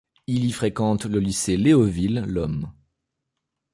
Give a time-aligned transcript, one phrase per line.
[0.25, 2.73] Il y fréquente le lycée Léoville l’homme.